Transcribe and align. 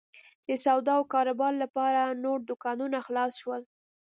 د 0.47 0.49
سودا 0.65 0.93
او 0.97 1.03
کاروبار 1.13 1.53
لپاره 1.63 2.01
نور 2.23 2.37
دوکانونه 2.49 2.97
خلاص 3.07 3.31
شول. 3.41 3.61